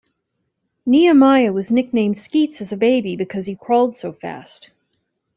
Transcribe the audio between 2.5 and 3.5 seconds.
as a baby because